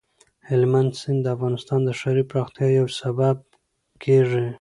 هلمند 0.49 0.91
سیند 0.99 1.19
د 1.23 1.27
افغانستان 1.35 1.79
د 1.83 1.89
ښاري 1.99 2.23
پراختیا 2.31 2.67
یو 2.79 2.87
سبب 3.01 3.37
کېږي. 4.03 4.45